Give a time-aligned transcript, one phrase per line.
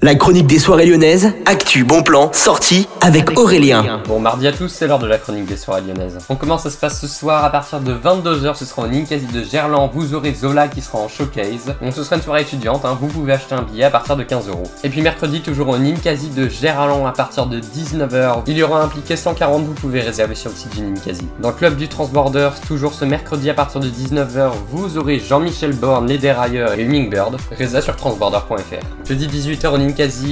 [0.00, 4.00] La chronique des soirées lyonnaises, actu, bon plan, sortie avec Aurélien.
[4.06, 6.18] Bon, mardi à tous, c'est l'heure de la chronique des soirées lyonnaises.
[6.28, 9.26] On commence, ça se passe ce soir à partir de 22h, ce sera au Ninkasi
[9.26, 11.74] de Gerland, vous aurez Zola qui sera en showcase.
[11.82, 12.96] Donc ce sera une soirée étudiante, hein.
[13.00, 14.70] vous pouvez acheter un billet à partir de 15 euros.
[14.84, 18.80] Et puis mercredi, toujours au Ninkasi de Gerland à partir de 19h, il y aura
[18.80, 21.26] un impliqué 140, vous pouvez réserver sur le site du Ninkasi.
[21.40, 25.72] Dans le club du Transborders, toujours ce mercredi à partir de 19h, vous aurez Jean-Michel
[25.72, 29.08] Born, les dérailleurs et Hummingbird, réservé sur transborder.fr.
[29.08, 29.87] Jeudi 18h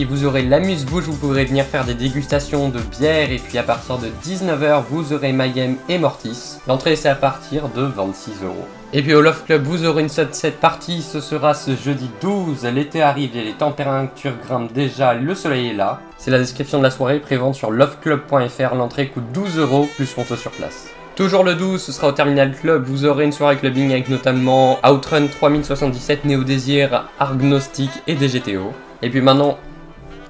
[0.08, 3.98] vous aurez l'amuse-bouche, vous pourrez venir faire des dégustations de bière et puis à partir
[3.98, 6.58] de 19h, vous aurez Mayhem et Mortis.
[6.66, 8.66] L'entrée c'est à partir de 26 euros.
[8.92, 12.64] Et puis au Love Club, vous aurez une sunset partie, ce sera ce jeudi 12,
[12.66, 16.00] l'été arrive et les températures grimpent déjà, le soleil est là.
[16.18, 20.38] C'est la description de la soirée, prévente sur loveclub.fr, l'entrée coûte 12 euros plus sponsor
[20.38, 20.95] sur place.
[21.16, 22.84] Toujours le 12, ce sera au Terminal Club.
[22.84, 28.74] Vous aurez une soirée clubbing avec notamment Outrun 3077, Néo Désir, Argnostic et DGTO.
[29.00, 29.56] Et puis maintenant,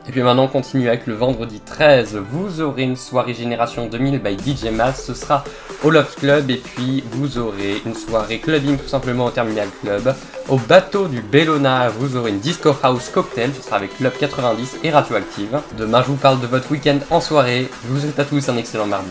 [0.08, 2.20] et puis maintenant, on continue avec le vendredi 13.
[2.30, 5.04] Vous aurez une soirée Génération 2000 by DJ Mass.
[5.04, 5.42] Ce sera
[5.82, 6.48] au Love Club.
[6.52, 10.14] Et puis, vous aurez une soirée clubbing tout simplement au Terminal Club.
[10.48, 13.50] Au bateau du Bellona, vous aurez une Disco House Cocktail.
[13.56, 15.58] Ce sera avec Club 90 et Radioactive.
[15.76, 17.66] Demain, je vous parle de votre week-end en soirée.
[17.82, 19.10] Je vous souhaite à tous un excellent mardi.